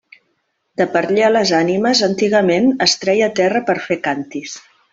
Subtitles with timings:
[0.81, 4.57] De per allí a les Ànimes, antigament es treia terra per a fer càntirs.